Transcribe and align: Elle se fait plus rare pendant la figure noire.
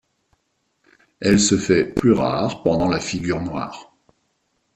Elle 1.19 1.39
se 1.39 1.59
fait 1.59 1.85
plus 1.85 2.13
rare 2.13 2.63
pendant 2.63 2.87
la 2.87 2.99
figure 2.99 3.39
noire. 3.39 3.93